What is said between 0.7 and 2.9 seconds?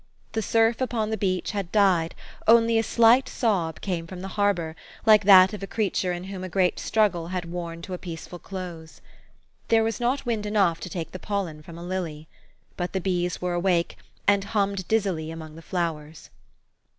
upon the beach had died; only a